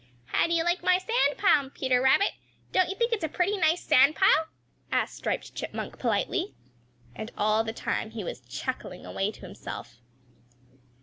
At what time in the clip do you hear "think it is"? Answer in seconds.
2.95-3.23